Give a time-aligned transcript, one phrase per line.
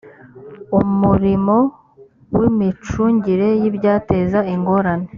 [0.79, 1.55] umurimo
[2.37, 5.07] w imicungire y ibyateza ingorane